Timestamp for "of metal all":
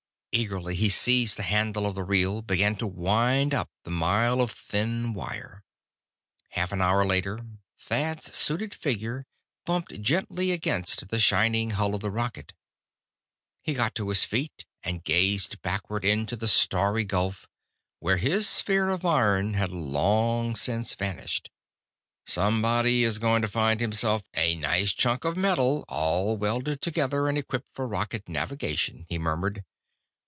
25.25-26.37